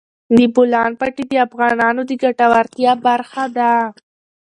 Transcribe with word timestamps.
د 0.35 0.37
بولان 0.53 0.91
پټي 0.99 1.23
د 1.29 1.33
افغانانو 1.47 2.01
د 2.09 2.11
ګټورتیا 2.23 2.91
برخه 3.07 3.43
ده. 3.57 3.71